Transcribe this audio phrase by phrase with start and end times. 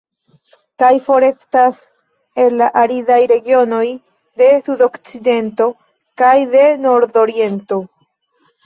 [0.83, 1.81] Kaj forestas
[2.45, 3.85] el la aridaj regionoj
[4.45, 5.71] de Sudokcidento
[6.25, 7.85] kaj de Nordoriento.